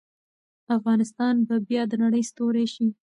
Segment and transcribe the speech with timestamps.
[0.77, 2.87] افغانستان به بیا د نړۍ ستوری شي.